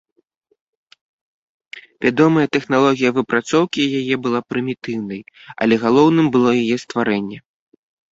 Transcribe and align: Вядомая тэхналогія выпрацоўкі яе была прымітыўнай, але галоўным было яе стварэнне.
Вядомая 2.05 2.45
тэхналогія 2.57 3.11
выпрацоўкі 3.17 3.83
яе 3.99 4.15
была 4.23 4.39
прымітыўнай, 4.53 5.21
але 5.67 5.75
галоўным 5.85 6.27
было 6.37 6.49
яе 6.63 6.75
стварэнне. 6.87 7.39